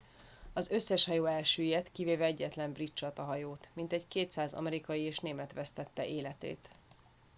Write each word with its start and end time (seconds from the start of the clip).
az 0.53 0.69
összes 0.71 1.05
hajó 1.05 1.25
elsüllyedt 1.25 1.91
kivéve 1.91 2.25
egyetlen 2.25 2.71
brit 2.71 2.93
csatahajót 2.93 3.69
mintegy 3.73 4.07
200 4.07 4.53
amerikai 4.53 5.01
és 5.01 5.19
német 5.19 5.53
vesztette 5.53 6.07
életét 6.07 6.69